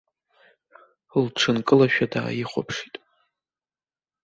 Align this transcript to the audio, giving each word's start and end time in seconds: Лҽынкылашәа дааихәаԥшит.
Лҽынкылашәа 1.23 2.05
дааихәаԥшит. 2.11 2.95